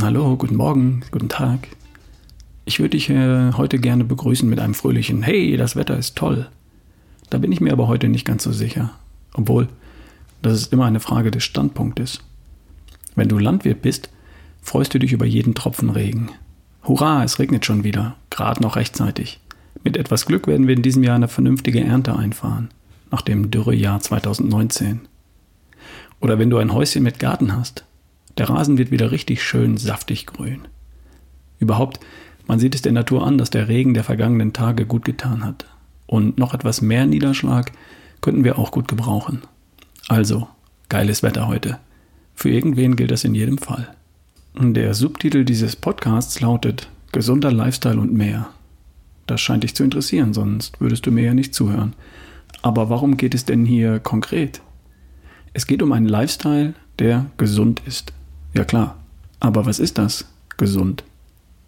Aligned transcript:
Hallo, 0.00 0.36
guten 0.36 0.54
Morgen, 0.54 1.02
guten 1.10 1.28
Tag. 1.28 1.66
Ich 2.64 2.78
würde 2.78 2.90
dich 2.90 3.10
äh, 3.10 3.52
heute 3.54 3.80
gerne 3.80 4.04
begrüßen 4.04 4.48
mit 4.48 4.60
einem 4.60 4.74
fröhlichen 4.74 5.22
Hey, 5.22 5.56
das 5.56 5.74
Wetter 5.74 5.98
ist 5.98 6.14
toll. 6.14 6.46
Da 7.30 7.38
bin 7.38 7.50
ich 7.50 7.60
mir 7.60 7.72
aber 7.72 7.88
heute 7.88 8.08
nicht 8.08 8.24
ganz 8.24 8.44
so 8.44 8.52
sicher. 8.52 8.92
Obwohl, 9.34 9.66
das 10.40 10.52
ist 10.52 10.72
immer 10.72 10.86
eine 10.86 11.00
Frage 11.00 11.32
des 11.32 11.42
Standpunktes. 11.42 12.20
Wenn 13.16 13.28
du 13.28 13.38
Landwirt 13.38 13.82
bist, 13.82 14.08
freust 14.62 14.94
du 14.94 15.00
dich 15.00 15.12
über 15.12 15.26
jeden 15.26 15.56
Tropfen 15.56 15.90
Regen. 15.90 16.30
Hurra, 16.84 17.24
es 17.24 17.40
regnet 17.40 17.66
schon 17.66 17.82
wieder, 17.82 18.14
gerade 18.30 18.62
noch 18.62 18.76
rechtzeitig. 18.76 19.40
Mit 19.82 19.96
etwas 19.96 20.26
Glück 20.26 20.46
werden 20.46 20.68
wir 20.68 20.76
in 20.76 20.82
diesem 20.82 21.02
Jahr 21.02 21.16
eine 21.16 21.28
vernünftige 21.28 21.82
Ernte 21.82 22.14
einfahren, 22.14 22.68
nach 23.10 23.22
dem 23.22 23.50
Dürrejahr 23.50 23.98
2019. 23.98 25.00
Oder 26.20 26.38
wenn 26.38 26.50
du 26.50 26.58
ein 26.58 26.72
Häuschen 26.72 27.02
mit 27.02 27.18
Garten 27.18 27.52
hast, 27.56 27.84
der 28.38 28.48
Rasen 28.48 28.78
wird 28.78 28.90
wieder 28.90 29.10
richtig 29.10 29.42
schön 29.42 29.76
saftig 29.76 30.26
grün. 30.26 30.68
Überhaupt, 31.58 32.00
man 32.46 32.58
sieht 32.58 32.74
es 32.74 32.82
der 32.82 32.92
Natur 32.92 33.26
an, 33.26 33.36
dass 33.36 33.50
der 33.50 33.68
Regen 33.68 33.94
der 33.94 34.04
vergangenen 34.04 34.52
Tage 34.52 34.86
gut 34.86 35.04
getan 35.04 35.44
hat. 35.44 35.66
Und 36.06 36.38
noch 36.38 36.54
etwas 36.54 36.80
mehr 36.80 37.06
Niederschlag 37.06 37.72
könnten 38.20 38.44
wir 38.44 38.58
auch 38.58 38.70
gut 38.70 38.88
gebrauchen. 38.88 39.42
Also, 40.08 40.48
geiles 40.88 41.22
Wetter 41.22 41.48
heute. 41.48 41.78
Für 42.34 42.48
irgendwen 42.48 42.96
gilt 42.96 43.10
das 43.10 43.24
in 43.24 43.34
jedem 43.34 43.58
Fall. 43.58 43.88
Der 44.54 44.94
Subtitel 44.94 45.44
dieses 45.44 45.76
Podcasts 45.76 46.40
lautet 46.40 46.88
Gesunder 47.12 47.52
Lifestyle 47.52 48.00
und 48.00 48.12
mehr. 48.12 48.48
Das 49.26 49.40
scheint 49.40 49.64
dich 49.64 49.74
zu 49.74 49.84
interessieren, 49.84 50.32
sonst 50.32 50.80
würdest 50.80 51.04
du 51.04 51.10
mir 51.10 51.24
ja 51.24 51.34
nicht 51.34 51.54
zuhören. 51.54 51.94
Aber 52.62 52.88
warum 52.88 53.16
geht 53.16 53.34
es 53.34 53.44
denn 53.44 53.66
hier 53.66 53.98
konkret? 53.98 54.62
Es 55.52 55.66
geht 55.66 55.82
um 55.82 55.92
einen 55.92 56.08
Lifestyle, 56.08 56.74
der 56.98 57.26
gesund 57.36 57.82
ist. 57.86 58.12
Ja 58.54 58.64
klar. 58.64 58.96
Aber 59.40 59.66
was 59.66 59.78
ist 59.78 59.98
das? 59.98 60.26
Gesund. 60.56 61.04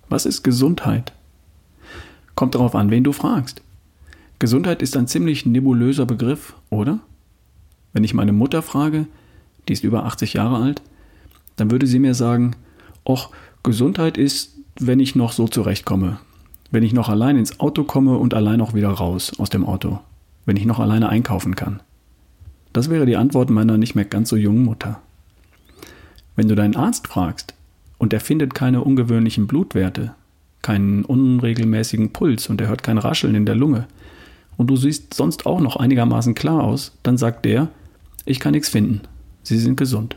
Was 0.09 0.27
ist 0.27 0.42
Gesundheit? 0.42 1.12
Kommt 2.34 2.55
darauf 2.55 2.75
an, 2.75 2.91
wen 2.91 3.05
du 3.05 3.12
fragst. 3.12 3.62
Gesundheit 4.39 4.83
ist 4.83 4.97
ein 4.97 5.06
ziemlich 5.06 5.47
nebulöser 5.47 6.06
Begriff, 6.06 6.55
oder? 6.70 7.00
Wenn 7.92 8.05
ich 8.05 8.14
meine 8.14 8.33
Mutter 8.33 8.62
frage, 8.62 9.06
die 9.69 9.75
ist 9.75 9.84
über 9.84 10.05
80 10.05 10.33
Jahre 10.33 10.56
alt, 10.56 10.83
dann 11.56 11.70
würde 11.70 11.87
sie 11.87 11.98
mir 11.98 12.14
sagen, 12.14 12.56
Och, 13.06 13.31
Gesundheit 13.62 14.17
ist, 14.17 14.56
wenn 14.78 15.00
ich 15.00 15.15
noch 15.15 15.33
so 15.33 15.47
zurechtkomme. 15.47 16.19
Wenn 16.70 16.83
ich 16.83 16.92
noch 16.92 17.09
allein 17.09 17.37
ins 17.37 17.61
Auto 17.61 17.84
komme 17.84 18.17
und 18.17 18.33
allein 18.33 18.61
auch 18.61 18.75
wieder 18.75 18.91
raus 18.91 19.33
aus 19.39 19.50
dem 19.50 19.67
Auto. 19.67 20.00
Wenn 20.47 20.56
ich 20.56 20.65
noch 20.65 20.78
alleine 20.78 21.09
einkaufen 21.09 21.55
kann. 21.55 21.83
Das 22.72 22.89
wäre 22.89 23.06
die 23.06 23.17
Antwort 23.17 23.50
meiner 23.50 23.77
nicht 23.77 23.94
mehr 23.94 24.05
ganz 24.05 24.31
so 24.31 24.37
jungen 24.37 24.65
Mutter. 24.65 25.03
Wenn 26.41 26.49
du 26.49 26.55
deinen 26.55 26.75
Arzt 26.75 27.07
fragst 27.07 27.53
und 27.99 28.15
er 28.15 28.21
findet 28.21 28.55
keine 28.55 28.83
ungewöhnlichen 28.83 29.47
Blutwerte, 29.47 30.15
keinen 30.63 31.05
unregelmäßigen 31.05 32.15
Puls 32.15 32.49
und 32.49 32.63
er 32.63 32.69
hört 32.69 32.83
kein 32.83 32.97
Rascheln 32.97 33.35
in 33.35 33.45
der 33.45 33.57
Lunge 33.57 33.87
und 34.57 34.69
du 34.69 34.77
siehst 34.77 35.13
sonst 35.13 35.45
auch 35.45 35.61
noch 35.61 35.77
einigermaßen 35.77 36.35
klar 36.35 36.65
aus, 36.65 36.97
dann 37.03 37.19
sagt 37.19 37.45
der, 37.45 37.69
ich 38.25 38.41
kann 38.41 38.53
nichts 38.53 38.71
finden. 38.71 39.03
Sie 39.43 39.59
sind 39.59 39.77
gesund. 39.77 40.17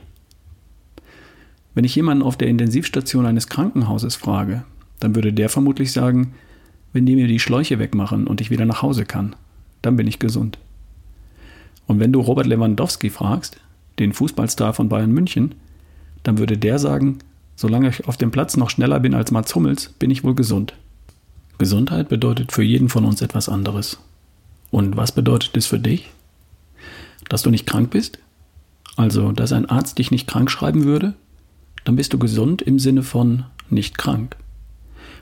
Wenn 1.75 1.83
ich 1.83 1.93
jemanden 1.93 2.23
auf 2.23 2.37
der 2.37 2.47
Intensivstation 2.47 3.25
eines 3.25 3.47
Krankenhauses 3.47 4.15
frage, 4.15 4.63
dann 5.01 5.15
würde 5.15 5.33
der 5.33 5.49
vermutlich 5.49 5.91
sagen, 5.91 6.35
wenn 6.93 7.05
die 7.05 7.17
mir 7.17 7.27
die 7.27 7.41
Schläuche 7.41 7.79
wegmachen 7.79 8.27
und 8.27 8.39
ich 8.39 8.49
wieder 8.49 8.63
nach 8.65 8.81
Hause 8.81 9.03
kann, 9.03 9.35
dann 9.81 9.97
bin 9.97 10.07
ich 10.07 10.19
gesund. 10.19 10.57
Und 11.85 11.99
wenn 11.99 12.13
du 12.13 12.21
Robert 12.21 12.47
Lewandowski 12.47 13.09
fragst, 13.09 13.59
den 13.99 14.13
Fußballstar 14.13 14.73
von 14.73 14.87
Bayern 14.87 15.11
München, 15.11 15.55
dann 16.23 16.37
würde 16.37 16.57
der 16.57 16.79
sagen, 16.79 17.19
solange 17.55 17.89
ich 17.89 18.07
auf 18.07 18.17
dem 18.17 18.31
Platz 18.31 18.57
noch 18.57 18.69
schneller 18.69 18.99
bin 18.99 19.13
als 19.13 19.31
Mats 19.31 19.53
Hummels, 19.55 19.89
bin 19.99 20.09
ich 20.09 20.23
wohl 20.23 20.35
gesund. 20.35 20.73
Gesundheit 21.57 22.09
bedeutet 22.09 22.51
für 22.51 22.63
jeden 22.63 22.89
von 22.89 23.05
uns 23.05 23.21
etwas 23.21 23.47
anderes. 23.47 23.99
Und 24.71 24.97
was 24.97 25.11
bedeutet 25.11 25.55
es 25.55 25.67
für 25.67 25.79
dich? 25.79 26.09
Dass 27.29 27.43
du 27.43 27.51
nicht 27.51 27.67
krank 27.67 27.91
bist? 27.91 28.19
Also, 28.95 29.31
dass 29.31 29.53
ein 29.53 29.67
Arzt 29.67 29.99
dich 29.99 30.11
nicht 30.11 30.27
krank 30.27 30.49
schreiben 30.49 30.83
würde? 30.83 31.13
dann 31.83 31.95
bist 31.95 32.13
du 32.13 32.19
gesund 32.19 32.61
im 32.61 32.79
Sinne 32.79 33.03
von 33.03 33.45
nicht 33.69 33.97
krank. 33.97 34.35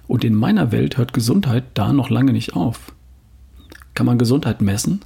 Und 0.07 0.23
in 0.23 0.35
meiner 0.35 0.71
Welt 0.71 0.97
hört 0.97 1.13
Gesundheit 1.13 1.63
da 1.73 1.93
noch 1.93 2.09
lange 2.09 2.33
nicht 2.33 2.55
auf. 2.55 2.93
Kann 3.93 4.05
man 4.05 4.17
Gesundheit 4.17 4.61
messen? 4.61 5.01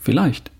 Vielleicht. 0.00 0.50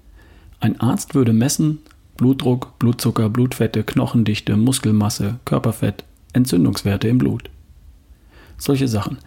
Ein 0.60 0.80
Arzt 0.80 1.14
würde 1.14 1.32
messen 1.32 1.78
Blutdruck, 2.16 2.78
Blutzucker, 2.78 3.28
Blutfette, 3.28 3.82
Knochendichte, 3.82 4.56
Muskelmasse, 4.56 5.38
Körperfett, 5.44 6.04
Entzündungswerte 6.32 7.08
im 7.08 7.18
Blut. 7.18 7.50
Solche 8.58 8.88
Sachen. 8.88 9.18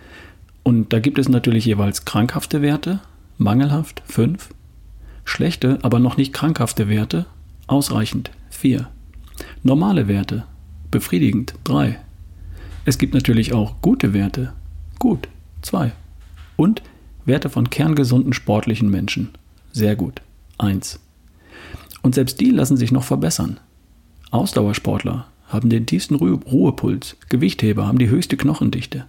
Und 0.63 0.93
da 0.93 0.99
gibt 0.99 1.19
es 1.19 1.29
natürlich 1.29 1.65
jeweils 1.65 2.05
krankhafte 2.05 2.61
Werte, 2.61 2.99
mangelhaft 3.37 4.01
5, 4.05 4.49
schlechte, 5.23 5.79
aber 5.81 5.99
noch 5.99 6.17
nicht 6.17 6.33
krankhafte 6.33 6.87
Werte, 6.87 7.25
ausreichend 7.67 8.31
4, 8.49 8.87
normale 9.63 10.07
Werte 10.07 10.45
befriedigend. 10.95 11.55
3. 11.65 11.99
Es 12.85 12.97
gibt 12.97 13.13
natürlich 13.13 13.51
auch 13.51 13.81
gute 13.81 14.13
Werte. 14.13 14.53
Gut. 14.97 15.27
2. 15.61 15.91
Und 16.55 16.83
Werte 17.25 17.49
von 17.49 17.69
kerngesunden 17.69 18.31
sportlichen 18.31 18.89
Menschen. 18.89 19.31
Sehr 19.73 19.97
gut. 19.97 20.21
1. 20.57 21.01
Und 22.05 22.13
selbst 22.13 22.39
die 22.39 22.51
lassen 22.51 22.77
sich 22.77 22.91
noch 22.91 23.03
verbessern. 23.03 23.59
Ausdauersportler 24.29 25.25
haben 25.47 25.71
den 25.71 25.87
tiefsten 25.87 26.13
Ru 26.13 26.35
Ruhepuls, 26.35 27.17
Gewichtheber 27.29 27.87
haben 27.87 27.97
die 27.97 28.09
höchste 28.09 28.37
Knochendichte. 28.37 29.07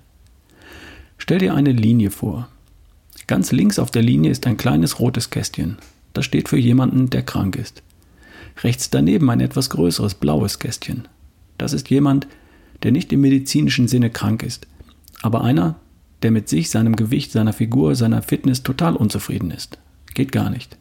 Stell 1.19 1.41
dir 1.41 1.53
eine 1.53 1.73
Linie 1.73 2.11
vor. 2.11 2.49
Ganz 3.27 3.53
links 3.53 3.79
auf 3.79 3.91
der 3.91 4.01
Linie 4.01 4.31
ist 4.31 4.47
ein 4.47 4.57
kleines 4.57 4.99
rotes 4.99 5.29
Kästchen. 5.29 5.77
Das 6.15 6.25
steht 6.25 6.49
für 6.49 6.57
jemanden, 6.57 7.11
der 7.11 7.23
krank 7.23 7.57
ist. 7.57 7.83
Rechts 8.65 8.89
daneben 8.89 9.29
ein 9.29 9.41
etwas 9.41 9.69
größeres 9.69 10.15
blaues 10.15 10.59
Kästchen. 10.59 11.07
Das 11.59 11.75
ist 11.75 11.91
jemand, 11.91 12.27
der 12.83 12.93
nicht 12.93 13.13
im 13.13 13.21
medizinischen 13.21 13.89
Sinne 13.89 14.09
krank 14.09 14.43
ist, 14.43 14.67
aber 15.21 15.45
einer, 15.45 15.75
der 16.23 16.31
mit 16.31 16.49
sich, 16.49 16.71
seinem 16.71 16.97
Gewicht, 16.97 17.31
seiner 17.31 17.53
Figur, 17.53 17.95
seiner 17.95 18.23
Fitness 18.23 18.63
total 18.63 18.97
unzufrieden 18.97 19.51
ist. 19.51 19.77
Geht 20.15 20.33
gar 20.33 20.49
nicht. 20.49 20.79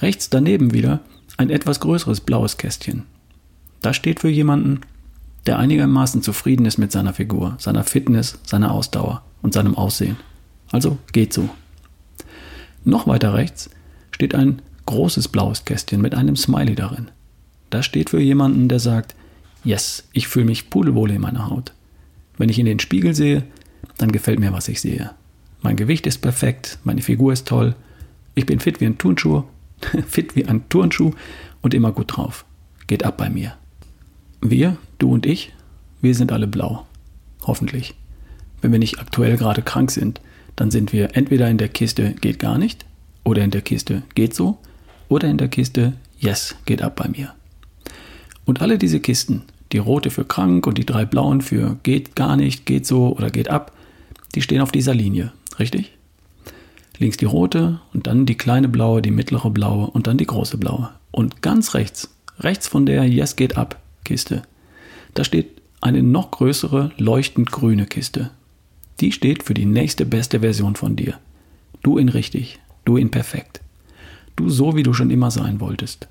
Rechts 0.00 0.30
daneben 0.30 0.72
wieder 0.72 1.00
ein 1.36 1.50
etwas 1.50 1.80
größeres 1.80 2.20
blaues 2.20 2.56
Kästchen. 2.56 3.04
Das 3.80 3.96
steht 3.96 4.20
für 4.20 4.28
jemanden, 4.28 4.80
der 5.46 5.58
einigermaßen 5.58 6.22
zufrieden 6.22 6.66
ist 6.66 6.78
mit 6.78 6.92
seiner 6.92 7.14
Figur, 7.14 7.56
seiner 7.58 7.84
Fitness, 7.84 8.38
seiner 8.44 8.72
Ausdauer 8.72 9.22
und 9.40 9.54
seinem 9.54 9.76
Aussehen. 9.76 10.16
Also 10.70 10.98
geht 11.12 11.32
so. 11.32 11.48
Noch 12.84 13.06
weiter 13.06 13.34
rechts 13.34 13.70
steht 14.10 14.34
ein 14.34 14.62
großes 14.86 15.28
blaues 15.28 15.64
Kästchen 15.64 16.00
mit 16.00 16.14
einem 16.14 16.36
Smiley 16.36 16.74
darin. 16.74 17.10
Das 17.70 17.86
steht 17.86 18.10
für 18.10 18.20
jemanden, 18.20 18.68
der 18.68 18.80
sagt, 18.80 19.14
yes, 19.64 20.08
ich 20.12 20.28
fühle 20.28 20.46
mich 20.46 20.70
pudelwohl 20.70 21.10
in 21.10 21.20
meiner 21.20 21.48
Haut. 21.48 21.72
Wenn 22.36 22.48
ich 22.48 22.58
in 22.58 22.66
den 22.66 22.80
Spiegel 22.80 23.14
sehe, 23.14 23.44
dann 23.96 24.12
gefällt 24.12 24.40
mir, 24.40 24.52
was 24.52 24.68
ich 24.68 24.80
sehe. 24.80 25.10
Mein 25.60 25.76
Gewicht 25.76 26.06
ist 26.06 26.18
perfekt, 26.18 26.78
meine 26.84 27.02
Figur 27.02 27.32
ist 27.32 27.48
toll, 27.48 27.74
ich 28.34 28.46
bin 28.46 28.60
fit 28.60 28.80
wie 28.80 28.86
ein 28.86 28.98
Turnschuh, 28.98 29.42
fit 30.06 30.36
wie 30.36 30.46
ein 30.46 30.68
Turnschuh 30.68 31.12
und 31.62 31.74
immer 31.74 31.92
gut 31.92 32.16
drauf. 32.16 32.44
Geht 32.86 33.04
ab 33.04 33.16
bei 33.16 33.30
mir. 33.30 33.54
Wir, 34.40 34.76
du 34.98 35.12
und 35.12 35.26
ich, 35.26 35.52
wir 36.00 36.14
sind 36.14 36.32
alle 36.32 36.46
blau. 36.46 36.86
Hoffentlich. 37.42 37.94
Wenn 38.60 38.72
wir 38.72 38.78
nicht 38.78 39.00
aktuell 39.00 39.36
gerade 39.36 39.62
krank 39.62 39.90
sind, 39.90 40.20
dann 40.56 40.70
sind 40.70 40.92
wir 40.92 41.16
entweder 41.16 41.48
in 41.48 41.58
der 41.58 41.68
Kiste 41.68 42.14
geht 42.20 42.38
gar 42.38 42.58
nicht 42.58 42.84
oder 43.24 43.42
in 43.42 43.50
der 43.50 43.62
Kiste 43.62 44.02
geht 44.14 44.34
so 44.34 44.58
oder 45.08 45.28
in 45.28 45.38
der 45.38 45.48
Kiste 45.48 45.94
yes, 46.18 46.56
geht 46.64 46.82
ab 46.82 46.96
bei 46.96 47.08
mir. 47.08 47.34
Und 48.44 48.60
alle 48.60 48.78
diese 48.78 49.00
Kisten, 49.00 49.42
die 49.72 49.78
rote 49.78 50.10
für 50.10 50.24
krank 50.24 50.66
und 50.66 50.78
die 50.78 50.86
drei 50.86 51.04
blauen 51.04 51.40
für 51.40 51.76
geht 51.82 52.16
gar 52.16 52.36
nicht, 52.36 52.66
geht 52.66 52.86
so 52.86 53.14
oder 53.14 53.30
geht 53.30 53.48
ab, 53.48 53.72
die 54.34 54.42
stehen 54.42 54.60
auf 54.60 54.72
dieser 54.72 54.94
Linie, 54.94 55.32
richtig? 55.58 55.97
Links 56.98 57.16
die 57.16 57.24
rote 57.24 57.80
und 57.92 58.06
dann 58.06 58.26
die 58.26 58.36
kleine 58.36 58.68
blaue, 58.68 59.02
die 59.02 59.10
mittlere 59.10 59.50
blaue 59.50 59.88
und 59.88 60.06
dann 60.06 60.18
die 60.18 60.26
große 60.26 60.58
blaue. 60.58 60.90
Und 61.10 61.42
ganz 61.42 61.74
rechts, 61.74 62.14
rechts 62.40 62.66
von 62.66 62.86
der 62.86 63.04
Yes 63.04 63.36
geht 63.36 63.56
ab 63.56 63.80
Kiste, 64.04 64.42
da 65.14 65.24
steht 65.24 65.62
eine 65.80 66.02
noch 66.02 66.30
größere, 66.30 66.92
leuchtend 66.96 67.52
grüne 67.52 67.86
Kiste. 67.86 68.30
Die 69.00 69.12
steht 69.12 69.44
für 69.44 69.54
die 69.54 69.66
nächste 69.66 70.06
beste 70.06 70.40
Version 70.40 70.74
von 70.74 70.96
dir. 70.96 71.18
Du 71.82 71.98
in 71.98 72.08
richtig, 72.08 72.58
du 72.84 72.96
in 72.96 73.10
perfekt. 73.10 73.60
Du 74.34 74.50
so, 74.50 74.74
wie 74.74 74.82
du 74.82 74.92
schon 74.92 75.10
immer 75.10 75.30
sein 75.30 75.60
wolltest 75.60 76.08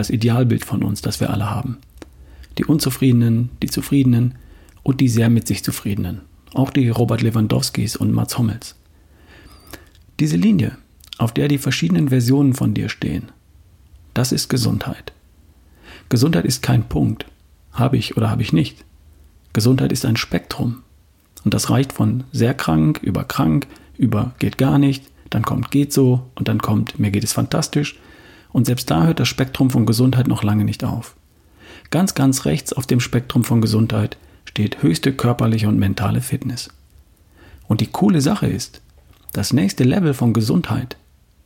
das 0.00 0.10
Idealbild 0.10 0.64
von 0.64 0.82
uns, 0.82 1.02
das 1.02 1.20
wir 1.20 1.30
alle 1.30 1.50
haben. 1.50 1.78
Die 2.58 2.64
Unzufriedenen, 2.64 3.50
die 3.62 3.68
Zufriedenen 3.68 4.34
und 4.82 5.00
die 5.00 5.08
sehr 5.08 5.30
mit 5.30 5.46
sich 5.46 5.62
Zufriedenen. 5.62 6.22
Auch 6.54 6.70
die 6.70 6.88
Robert 6.88 7.22
Lewandowskis 7.22 7.96
und 7.96 8.12
Mats 8.12 8.38
Hummels. 8.38 8.76
Diese 10.20 10.36
Linie, 10.36 10.76
auf 11.16 11.32
der 11.32 11.48
die 11.48 11.56
verschiedenen 11.56 12.10
Versionen 12.10 12.52
von 12.52 12.74
dir 12.74 12.90
stehen, 12.90 13.32
das 14.12 14.32
ist 14.32 14.50
Gesundheit. 14.50 15.14
Gesundheit 16.10 16.44
ist 16.44 16.62
kein 16.62 16.86
Punkt. 16.90 17.24
Habe 17.72 17.96
ich 17.96 18.18
oder 18.18 18.30
habe 18.30 18.42
ich 18.42 18.52
nicht. 18.52 18.84
Gesundheit 19.54 19.92
ist 19.92 20.04
ein 20.04 20.16
Spektrum. 20.16 20.82
Und 21.42 21.54
das 21.54 21.70
reicht 21.70 21.94
von 21.94 22.24
sehr 22.32 22.52
krank 22.52 23.00
über 23.02 23.24
krank, 23.24 23.66
über 23.96 24.34
geht 24.38 24.58
gar 24.58 24.78
nicht, 24.78 25.04
dann 25.30 25.42
kommt 25.42 25.70
geht 25.70 25.92
so 25.92 26.26
und 26.34 26.48
dann 26.48 26.60
kommt 26.60 26.98
mir 26.98 27.10
geht 27.10 27.24
es 27.24 27.32
fantastisch. 27.32 27.98
Und 28.52 28.66
selbst 28.66 28.90
da 28.90 29.04
hört 29.04 29.20
das 29.20 29.28
Spektrum 29.28 29.70
von 29.70 29.86
Gesundheit 29.86 30.28
noch 30.28 30.42
lange 30.42 30.64
nicht 30.66 30.84
auf. 30.84 31.16
Ganz, 31.90 32.14
ganz 32.14 32.44
rechts 32.44 32.74
auf 32.74 32.86
dem 32.86 33.00
Spektrum 33.00 33.42
von 33.42 33.62
Gesundheit 33.62 34.18
steht 34.44 34.82
höchste 34.82 35.14
körperliche 35.14 35.68
und 35.68 35.78
mentale 35.78 36.20
Fitness. 36.20 36.68
Und 37.68 37.80
die 37.80 37.86
coole 37.86 38.20
Sache 38.20 38.48
ist, 38.48 38.82
das 39.32 39.52
nächste 39.52 39.84
Level 39.84 40.14
von 40.14 40.32
Gesundheit, 40.32 40.96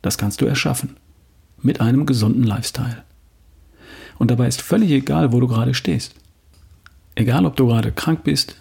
das 0.01 0.17
kannst 0.17 0.41
du 0.41 0.45
erschaffen. 0.45 0.97
Mit 1.61 1.81
einem 1.81 2.05
gesunden 2.05 2.43
Lifestyle. 2.43 3.03
Und 4.17 4.31
dabei 4.31 4.47
ist 4.47 4.61
völlig 4.61 4.91
egal, 4.91 5.31
wo 5.31 5.39
du 5.39 5.47
gerade 5.47 5.73
stehst. 5.73 6.15
Egal, 7.15 7.45
ob 7.45 7.55
du 7.55 7.67
gerade 7.67 7.91
krank 7.91 8.23
bist 8.23 8.57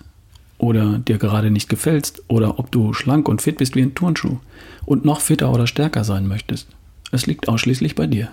oder 0.59 0.99
dir 0.99 1.19
gerade 1.19 1.51
nicht 1.51 1.69
gefällst 1.69 2.23
oder 2.29 2.59
ob 2.59 2.71
du 2.71 2.93
schlank 2.93 3.29
und 3.29 3.43
fit 3.43 3.59
bist 3.59 3.75
wie 3.77 3.83
ein 3.83 3.95
Turnschuh 3.95 4.39
und 4.87 5.05
noch 5.05 5.21
fitter 5.21 5.53
oder 5.53 5.67
stärker 5.67 6.05
sein 6.05 6.27
möchtest. 6.27 6.69
Es 7.11 7.27
liegt 7.27 7.49
ausschließlich 7.49 7.95
bei 7.95 8.07
dir. 8.07 8.29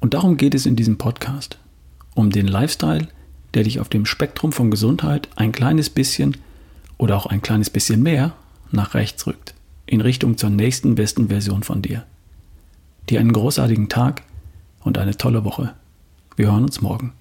Und 0.00 0.14
darum 0.14 0.36
geht 0.36 0.54
es 0.54 0.66
in 0.66 0.76
diesem 0.76 0.98
Podcast. 0.98 1.58
Um 2.14 2.30
den 2.30 2.46
Lifestyle, 2.46 3.08
der 3.54 3.64
dich 3.64 3.80
auf 3.80 3.88
dem 3.88 4.06
Spektrum 4.06 4.52
von 4.52 4.70
Gesundheit 4.70 5.28
ein 5.36 5.52
kleines 5.52 5.90
bisschen 5.90 6.36
oder 6.98 7.16
auch 7.16 7.26
ein 7.26 7.42
kleines 7.42 7.70
bisschen 7.70 8.02
mehr 8.02 8.34
nach 8.70 8.94
rechts 8.94 9.26
rückt, 9.26 9.54
in 9.88 10.00
Richtung 10.00 10.36
zur 10.36 10.50
nächsten 10.50 10.94
besten 10.94 11.28
Version 11.28 11.62
von 11.62 11.82
dir. 11.82 12.04
Dir 13.08 13.20
einen 13.20 13.32
großartigen 13.32 13.88
Tag 13.88 14.22
und 14.80 14.98
eine 14.98 15.16
tolle 15.16 15.44
Woche. 15.44 15.74
Wir 16.36 16.52
hören 16.52 16.64
uns 16.64 16.80
morgen. 16.80 17.14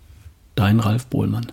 Dein 0.56 0.80
Ralf 0.80 1.08
Bohlmann. 1.08 1.48